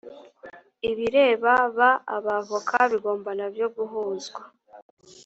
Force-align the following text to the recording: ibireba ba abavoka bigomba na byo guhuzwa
ibireba 0.89 1.53
ba 1.77 1.91
abavoka 2.15 2.75
bigomba 2.91 3.29
na 3.39 3.47
byo 3.53 3.67
guhuzwa 3.75 4.41